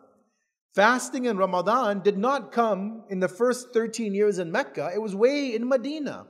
[0.74, 5.16] Fasting in Ramadan did not come in the first 13 years in Mecca, it was
[5.16, 6.26] way in Medina.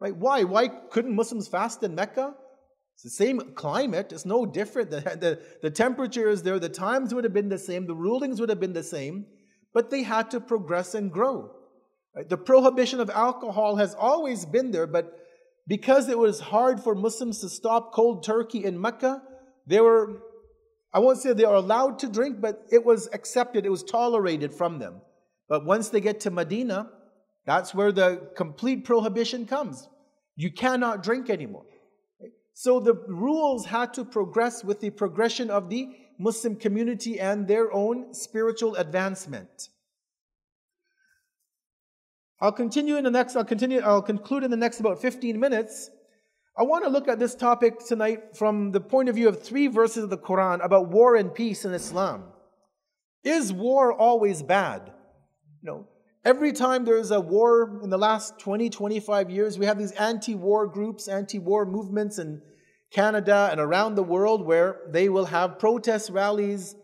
[0.00, 0.16] Right?
[0.16, 0.44] Why?
[0.44, 2.34] Why couldn't Muslims fast in Mecca?
[2.98, 4.90] It's the same climate, it's no different.
[4.90, 8.40] The, the, the temperature is there, the times would have been the same, the rulings
[8.40, 9.24] would have been the same,
[9.72, 11.48] but they had to progress and grow.
[12.16, 12.28] Right?
[12.28, 15.16] The prohibition of alcohol has always been there, but
[15.68, 19.22] because it was hard for Muslims to stop cold turkey in Mecca,
[19.64, 20.20] they were,
[20.92, 24.52] I won't say they are allowed to drink, but it was accepted, it was tolerated
[24.52, 25.02] from them.
[25.48, 26.90] But once they get to Medina,
[27.46, 29.88] that's where the complete prohibition comes.
[30.34, 31.62] You cannot drink anymore.
[32.60, 37.72] So the rules had to progress with the progression of the Muslim community and their
[37.72, 39.68] own spiritual advancement.
[42.40, 45.90] I'll continue in the next, I'll continue, I'll conclude in the next about 15 minutes
[46.58, 49.68] I want to look at this topic tonight from the point of view of three
[49.68, 52.24] verses of the Quran about war and peace in Islam.
[53.22, 54.90] Is war always bad?
[55.62, 55.86] No.
[56.24, 60.34] Every time there's a war in the last 20, 25 years, we have these anti
[60.34, 62.42] war groups, anti war movements in
[62.90, 66.74] Canada and around the world where they will have protest rallies.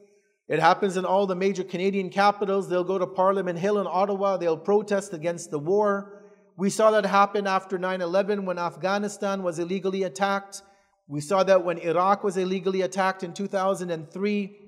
[0.46, 2.68] It happens in all the major Canadian capitals.
[2.68, 6.22] They'll go to Parliament Hill in Ottawa, they'll protest against the war.
[6.56, 10.62] We saw that happen after 9 11 when Afghanistan was illegally attacked.
[11.08, 14.58] We saw that when Iraq was illegally attacked in 2003.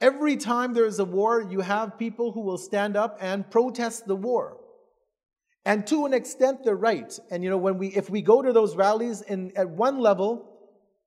[0.00, 4.06] Every time there is a war, you have people who will stand up and protest
[4.06, 4.58] the war.
[5.64, 7.18] And to an extent, they're right.
[7.30, 10.50] And you know, when we if we go to those rallies in at one level,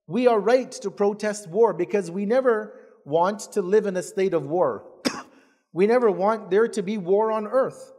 [0.07, 2.73] we are right to protest war because we never
[3.05, 4.85] want to live in a state of war.
[5.73, 7.93] we never want there to be war on earth.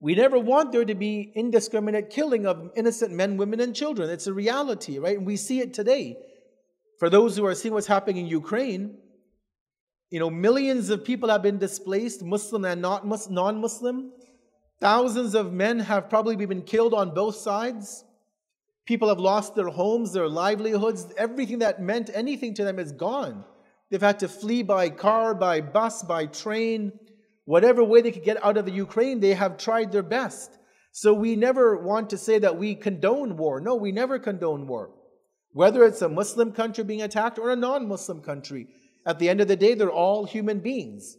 [0.00, 4.10] We never want there to be indiscriminate killing of innocent men, women, and children.
[4.10, 5.16] It's a reality, right?
[5.16, 6.18] And we see it today.
[6.98, 8.98] For those who are seeing what's happening in Ukraine,
[10.10, 14.12] you know, millions of people have been displaced, Muslim and non Muslim.
[14.80, 18.04] Thousands of men have probably been killed on both sides.
[18.84, 21.06] People have lost their homes, their livelihoods.
[21.16, 23.44] Everything that meant anything to them is gone.
[23.90, 26.92] They've had to flee by car, by bus, by train.
[27.46, 30.58] Whatever way they could get out of the Ukraine, they have tried their best.
[30.92, 33.60] So we never want to say that we condone war.
[33.60, 34.90] No, we never condone war.
[35.52, 38.68] Whether it's a Muslim country being attacked or a non Muslim country,
[39.06, 41.16] at the end of the day, they're all human beings.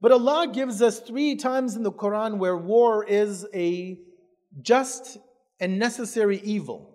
[0.00, 3.98] But Allah gives us three times in the Quran where war is a
[4.60, 5.18] just
[5.58, 6.94] and necessary evil.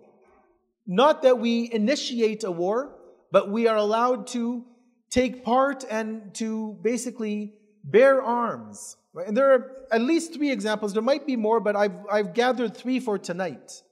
[0.86, 2.96] Not that we initiate a war,
[3.32, 4.64] but we are allowed to
[5.10, 8.96] take part and to basically bear arms.
[9.14, 10.92] And there are at least three examples.
[10.92, 13.82] There might be more, but I've, I've gathered three for tonight.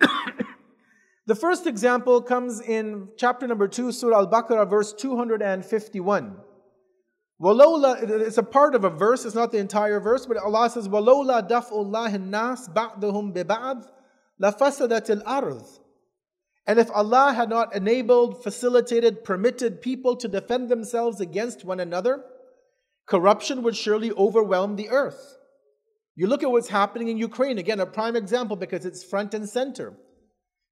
[1.30, 6.36] the first example comes in chapter number 2, Surah Al Baqarah, verse 251.
[7.40, 10.88] Walola, it's a part of a verse, it's not the entire verse, but Allah says,
[10.88, 13.84] Walola daf'ullahi nas ba'dahum biba'd
[14.42, 15.62] lafasadatil ard.
[16.66, 22.24] And if Allah had not enabled, facilitated, permitted people to defend themselves against one another,
[23.06, 25.36] corruption would surely overwhelm the earth.
[26.16, 29.48] You look at what's happening in Ukraine, again, a prime example because it's front and
[29.48, 29.94] center.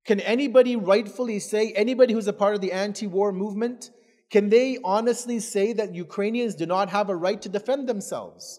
[0.09, 3.91] Can anybody rightfully say, anybody who's a part of the anti war movement,
[4.31, 8.59] can they honestly say that Ukrainians do not have a right to defend themselves?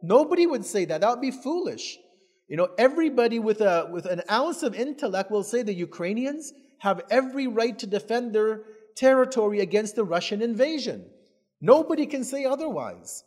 [0.00, 1.00] Nobody would say that.
[1.00, 1.98] That would be foolish.
[2.46, 7.02] You know, everybody with, a, with an ounce of intellect will say the Ukrainians have
[7.10, 8.62] every right to defend their
[8.94, 11.04] territory against the Russian invasion.
[11.60, 13.24] Nobody can say otherwise.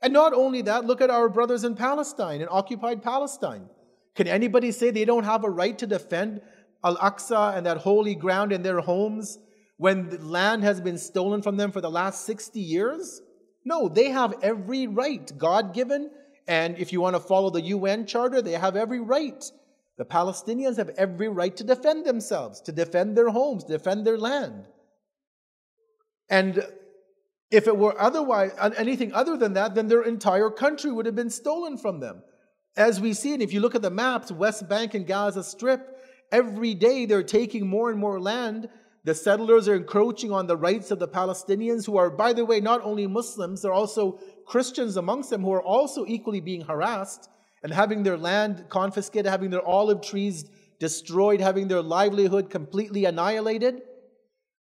[0.00, 3.68] And not only that, look at our brothers in Palestine, in occupied Palestine.
[4.14, 6.42] Can anybody say they don't have a right to defend
[6.84, 9.38] Al Aqsa and that holy ground in their homes
[9.76, 13.20] when land has been stolen from them for the last 60 years?
[13.64, 16.10] No, they have every right, God given.
[16.48, 19.44] And if you want to follow the UN Charter, they have every right.
[19.98, 24.66] The Palestinians have every right to defend themselves, to defend their homes, defend their land.
[26.28, 26.66] And
[27.50, 31.30] if it were otherwise, anything other than that, then their entire country would have been
[31.30, 32.22] stolen from them.
[32.76, 35.98] As we see, and if you look at the maps, West Bank and Gaza Strip,
[36.32, 38.68] every day they're taking more and more land
[39.04, 42.60] the settlers are encroaching on the rights of the Palestinians, who are, by the way,
[42.60, 47.28] not only Muslims, they're also Christians amongst them who are also equally being harassed
[47.64, 53.82] and having their land confiscated, having their olive trees destroyed, having their livelihood completely annihilated.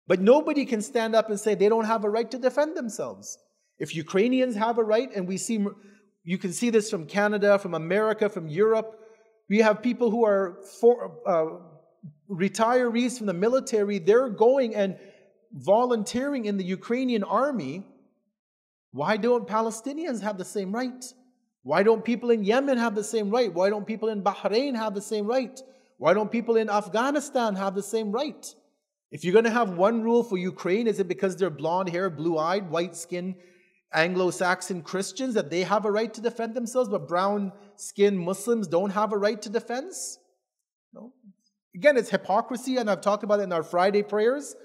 [0.08, 3.38] But nobody can stand up and say they don't have a right to defend themselves.
[3.78, 5.66] If Ukrainians have a right, and we see,
[6.24, 9.01] you can see this from Canada, from America, from Europe,
[9.52, 10.96] we have people who are for,
[11.28, 11.48] uh,
[12.44, 14.98] retirees from the military, they're going and
[15.52, 17.86] volunteering in the Ukrainian army.
[18.94, 21.04] Why don't Palestinians have the same right?
[21.64, 23.54] Why don't people in Yemen have the same right?
[23.54, 25.58] Why don't people in Bahrain have the same right?
[25.98, 28.44] Why don't people in Afghanistan have the same right?
[29.12, 32.10] If you're going to have one rule for Ukraine, is it because they're blonde hair,
[32.10, 33.36] blue eyed, white skinned
[33.94, 38.68] Anglo Saxon Christians that they have a right to defend themselves, but brown skinned Muslims
[38.68, 40.20] don't have a right to defense?
[40.94, 41.14] No.
[41.76, 44.56] Again, it's hypocrisy, and I've talked about it in our Friday prayers.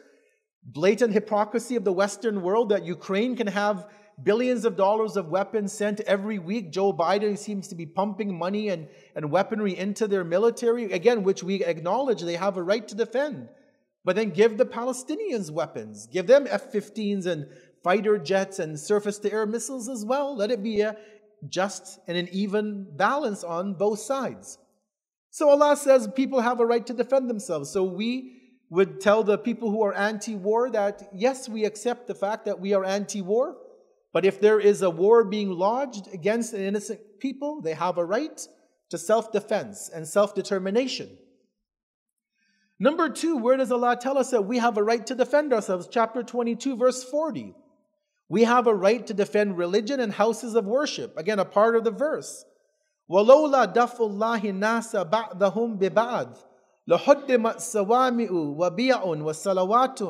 [0.63, 3.87] Blatant hypocrisy of the Western world that Ukraine can have
[4.23, 6.73] billions of dollars of weapons sent every week.
[6.73, 11.43] Joe Biden seems to be pumping money and, and weaponry into their military, again, which
[11.43, 13.49] we acknowledge they have a right to defend.
[14.05, 17.47] But then give the Palestinians weapons, give them F 15s and
[17.83, 20.37] fighter jets and surface to air missiles as well.
[20.37, 20.97] Let it be a
[21.49, 24.59] just and an even balance on both sides.
[25.31, 27.71] So Allah says people have a right to defend themselves.
[27.71, 28.37] So we
[28.71, 32.61] would tell the people who are anti war that yes, we accept the fact that
[32.61, 33.57] we are anti war,
[34.13, 38.05] but if there is a war being lodged against an innocent people, they have a
[38.05, 38.41] right
[38.91, 41.17] to self defense and self determination.
[42.79, 45.89] Number two, where does Allah tell us that we have a right to defend ourselves?
[45.91, 47.55] Chapter 22, verse 40.
[48.30, 51.18] We have a right to defend religion and houses of worship.
[51.18, 52.46] Again, a part of the verse.
[53.10, 56.38] ولولا دفع الله الناس بعضهم ببعض
[56.88, 60.02] لحدمت صوامع وبيع وصلوات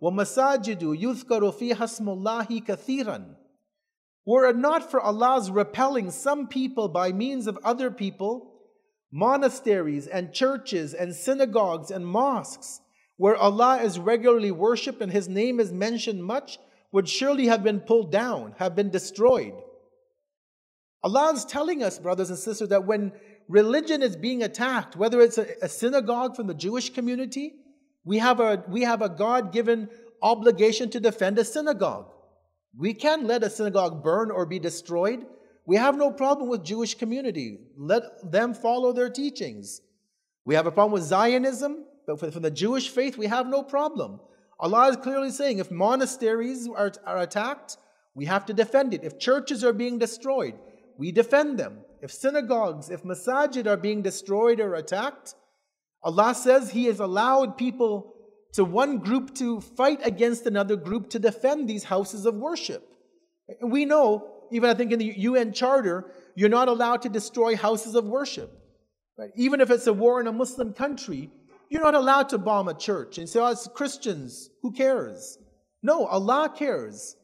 [0.00, 3.36] وَمَسَاجِدُ يُذْكَرُ فِيهَا اسْمُ اللَّهِ كَثِيرًا
[4.24, 8.50] Were it not for Allah's repelling some people by means of other people,
[9.12, 12.80] monasteries and churches and synagogues and mosques
[13.18, 16.58] where Allah is regularly worshipped and His name is mentioned much
[16.91, 19.53] would surely have been pulled down, have been destroyed.
[21.03, 23.11] Allah is telling us, brothers and sisters, that when
[23.47, 27.53] religion is being attacked, whether it's a, a synagogue from the Jewish community,
[28.03, 29.89] we have a, we have a God given
[30.21, 32.11] obligation to defend a synagogue.
[32.77, 35.25] We can't let a synagogue burn or be destroyed.
[35.65, 37.59] We have no problem with Jewish community.
[37.77, 39.81] Let them follow their teachings.
[40.45, 44.19] We have a problem with Zionism, but from the Jewish faith, we have no problem.
[44.59, 47.77] Allah is clearly saying if monasteries are, are attacked,
[48.13, 49.03] we have to defend it.
[49.03, 50.55] If churches are being destroyed,
[50.97, 51.79] we defend them.
[52.01, 55.35] If synagogues, if masajid are being destroyed or attacked,
[56.03, 58.13] Allah says He has allowed people
[58.53, 62.87] to one group to fight against another group to defend these houses of worship.
[63.61, 67.95] We know, even I think in the UN Charter, you're not allowed to destroy houses
[67.95, 68.51] of worship.
[69.17, 69.31] Right?
[69.35, 71.31] Even if it's a war in a Muslim country,
[71.69, 75.37] you're not allowed to bomb a church and say, oh, it's Christians, who cares?
[75.81, 77.15] No, Allah cares.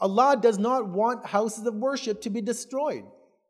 [0.00, 3.04] Allah does not want houses of worship to be destroyed.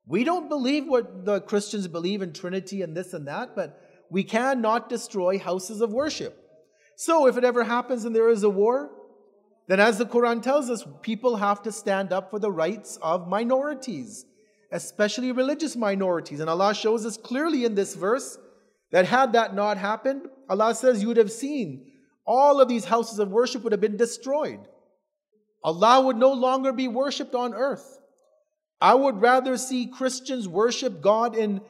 [0.07, 3.80] We don't believe what the Christians believe in Trinity and this and that, but
[4.11, 6.36] we cannot destroy houses of worship.
[6.97, 8.91] So if it ever happens and there is a war,
[9.68, 13.28] then as the Quran tells us, people have to stand up for the rights of
[13.28, 14.24] minorities,
[14.72, 16.41] especially religious minorities.
[16.41, 18.39] And Allah shows us clearly in this verse
[18.91, 21.91] that had that not happened, Allah says you would have seen
[22.26, 24.61] all of these houses of worship would have been destroyed.
[25.64, 27.99] Allah would no longer be worshipped on earth.
[28.80, 31.61] I would rather see Christians worship God in,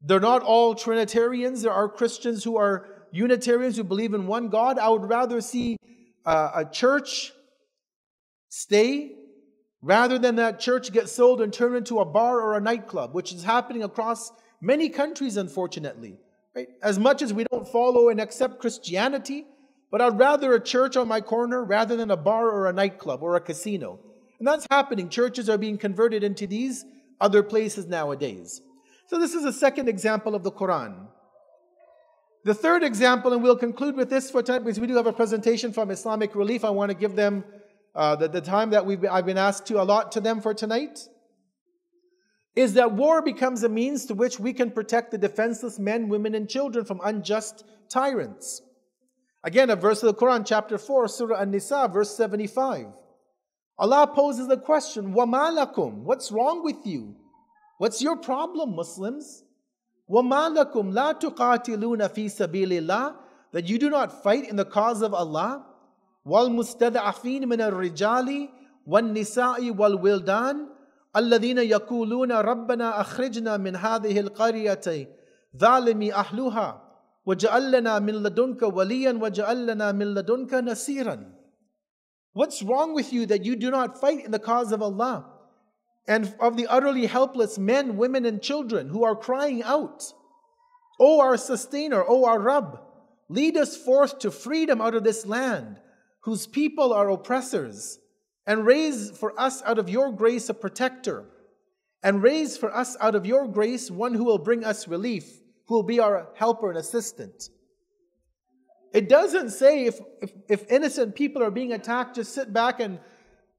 [0.00, 4.78] they're not all Trinitarians, there are Christians who are Unitarians who believe in one God.
[4.78, 5.78] I would rather see
[6.24, 7.32] uh, a church
[8.50, 9.12] stay
[9.80, 13.32] rather than that church get sold and turned into a bar or a nightclub, which
[13.32, 14.30] is happening across
[14.60, 16.18] many countries, unfortunately.
[16.58, 16.68] Right?
[16.82, 19.46] As much as we don't follow and accept Christianity,
[19.92, 23.22] but I'd rather a church on my corner rather than a bar or a nightclub
[23.22, 24.00] or a casino.
[24.40, 25.08] And that's happening.
[25.08, 26.84] Churches are being converted into these
[27.20, 28.60] other places nowadays.
[29.06, 31.06] So, this is a second example of the Quran.
[32.44, 35.12] The third example, and we'll conclude with this for tonight because we do have a
[35.12, 36.64] presentation from Islamic Relief.
[36.64, 37.44] I want to give them
[37.94, 40.98] uh, the, the time that we've, I've been asked to allot to them for tonight
[42.57, 46.35] Is that war becomes a means to which we can protect the defenseless men, women,
[46.35, 48.61] and children from unjust tyrants.
[49.43, 52.87] Again, a verse of the Quran, chapter 4, Surah An Nisa, verse 75.
[53.77, 57.15] Allah poses the question, وَمَا لَكُمْ What's wrong with you?
[57.79, 59.43] What's your problem, Muslims?
[60.09, 63.15] وَمَا لَكُمْ لَا تُقَاتِلُونَ فِي سَبِيلِ اللَّهِ
[63.51, 65.65] That you do not fight in the cause of Allah.
[66.25, 68.49] وَالْمُسْتَضْعَفِينَ مِنَ الرِّجَالِ
[68.87, 70.67] وَالنِّسَاءِ وَالْوِلْدَانِ
[71.15, 75.07] الذين يقولون ربنا أخرجنا من هذه القرية
[75.57, 76.81] ظالم أهلها
[77.25, 81.33] وجعل لنا من لدنك وليا وجعل لنا من لدنك نصيرا
[82.33, 85.29] What's wrong with you that you do not fight in the cause of Allah?
[86.07, 90.03] And of the utterly helpless men, women, and children who are crying out,
[90.99, 92.79] O our sustainer, O our Rabb,
[93.29, 95.79] lead us forth to freedom out of this land,
[96.21, 97.99] whose people are oppressors,
[98.48, 101.26] and raise for us out of your grace a protector,
[102.02, 105.74] and raise for us out of your grace one who will bring us relief, who
[105.74, 107.50] will be our helper and assistant.
[108.94, 112.98] It doesn't say if, if, if, innocent people are being attacked, just sit back and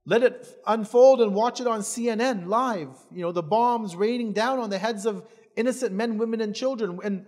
[0.07, 2.89] let it unfold and watch it on CNN live.
[3.11, 5.23] You know, the bombs raining down on the heads of
[5.55, 6.99] innocent men, women, and children.
[7.03, 7.27] And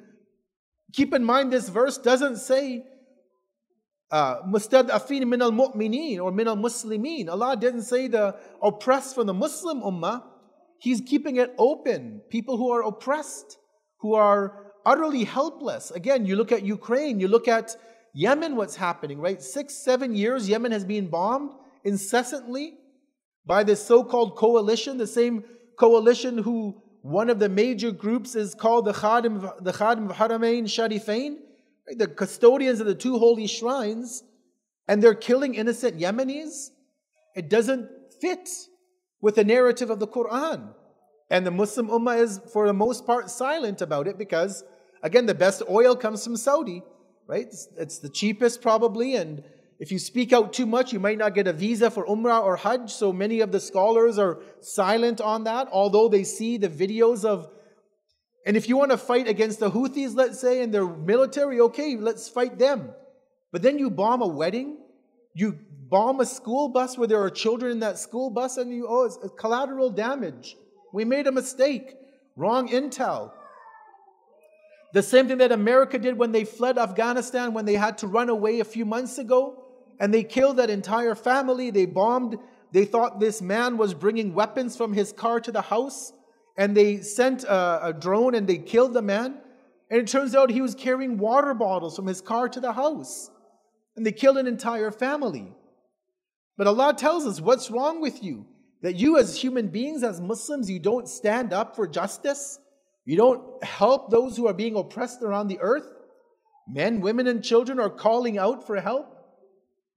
[0.93, 2.85] keep in mind, this verse doesn't say
[4.11, 7.29] uh, mustad'afin min al mu'minin or min al muslimin.
[7.29, 10.23] Allah didn't say the oppressed from the Muslim ummah.
[10.79, 12.21] He's keeping it open.
[12.29, 13.57] People who are oppressed,
[13.99, 15.91] who are utterly helpless.
[15.91, 17.75] Again, you look at Ukraine, you look at
[18.13, 19.41] Yemen, what's happening, right?
[19.41, 21.53] Six, seven years, Yemen has been bombed
[21.83, 22.73] incessantly
[23.45, 25.43] by this so called coalition, the same
[25.77, 30.63] coalition who one of the major groups is called the Khadim, the Khadim of Haramain
[30.63, 31.37] Sharifain?
[31.87, 34.23] The custodians of the two holy shrines,
[34.87, 36.69] and they're killing innocent Yemenis.
[37.35, 38.49] It doesn't fit
[39.21, 40.73] with the narrative of the Quran.
[41.29, 44.63] And the Muslim Ummah is, for the most part, silent about it because,
[45.01, 46.83] again, the best oil comes from Saudi
[47.31, 47.47] right?
[47.47, 49.41] It's, it's the cheapest probably, and
[49.79, 52.57] if you speak out too much, you might not get a visa for Umrah or
[52.57, 52.91] Hajj.
[52.91, 57.49] So many of the scholars are silent on that, although they see the videos of.
[58.45, 61.95] And if you want to fight against the Houthis, let's say, and their military, okay,
[61.95, 62.91] let's fight them.
[63.51, 64.77] But then you bomb a wedding,
[65.33, 65.57] You
[65.89, 69.05] bomb a school bus where there are children in that school bus and you, oh,
[69.05, 70.57] it's collateral damage.
[70.93, 71.95] We made a mistake.
[72.35, 73.31] Wrong intel.
[74.93, 78.29] The same thing that America did when they fled Afghanistan, when they had to run
[78.29, 79.63] away a few months ago,
[79.99, 81.71] and they killed that entire family.
[81.71, 82.37] They bombed.
[82.73, 86.11] They thought this man was bringing weapons from his car to the house,
[86.57, 89.39] and they sent a, a drone and they killed the man.
[89.89, 93.29] And it turns out he was carrying water bottles from his car to the house,
[93.95, 95.53] and they killed an entire family.
[96.57, 98.45] But Allah tells us, what's wrong with you?
[98.83, 102.57] That you, as human beings, as Muslims, you don't stand up for justice?
[103.03, 105.87] You don't help those who are being oppressed around the earth?
[106.67, 109.17] Men, women, and children are calling out for help.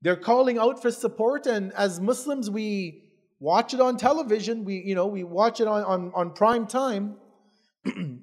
[0.02, 3.03] They're calling out for support, and as Muslims, we
[3.44, 4.64] watch it on television.
[4.64, 7.16] We, you know, we watch it on, on, on prime time.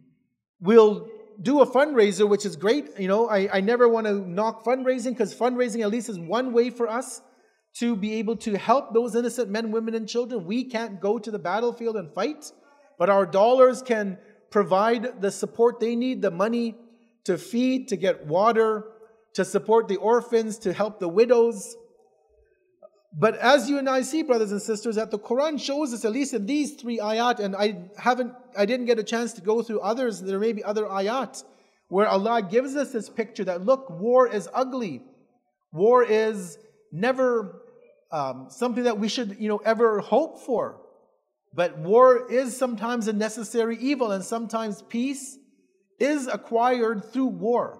[0.59, 1.07] we'll
[1.39, 2.99] do a fundraiser, which is great.
[2.99, 6.53] You know, I, I never want to knock fundraising because fundraising at least is one
[6.53, 7.21] way for us
[7.75, 10.43] to be able to help those innocent men, women, and children.
[10.43, 12.51] We can't go to the battlefield and fight,
[12.97, 14.17] but our dollars can
[14.49, 16.75] provide the support they need, the money
[17.25, 18.85] to feed, to get water,
[19.35, 21.75] to support the orphans, to help the widows.
[23.13, 26.11] But as you and I see, brothers and sisters, that the Quran shows us, at
[26.11, 29.61] least in these three ayat, and I haven't, I didn't get a chance to go
[29.61, 31.43] through others, there may be other ayat,
[31.89, 35.03] where Allah gives us this picture that look, war is ugly.
[35.73, 36.57] War is
[36.91, 37.61] never
[38.11, 40.79] um, something that we should, you know, ever hope for.
[41.53, 45.37] But war is sometimes a necessary evil, and sometimes peace
[45.99, 47.79] is acquired through war.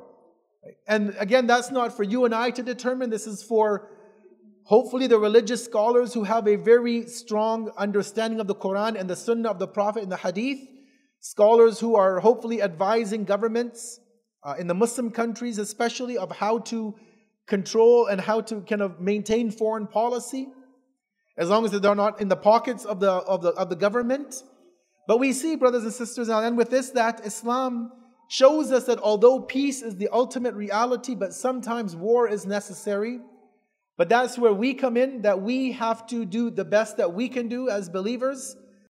[0.87, 3.09] And again, that's not for you and I to determine.
[3.09, 3.89] This is for
[4.63, 9.15] hopefully the religious scholars who have a very strong understanding of the Quran and the
[9.15, 10.59] Sunnah of the Prophet and the Hadith.
[11.19, 13.99] Scholars who are hopefully advising governments
[14.43, 16.95] uh, in the Muslim countries, especially, of how to
[17.47, 20.47] control and how to kind of maintain foreign policy,
[21.37, 24.43] as long as they're not in the pockets of the, of the, of the government.
[25.07, 27.91] But we see, brothers and sisters, and I'll end with this, that Islam
[28.29, 33.19] shows us that although peace is the ultimate reality, but sometimes war is necessary.
[33.97, 37.29] But that's where we come in, that we have to do the best that we
[37.29, 38.55] can do as believers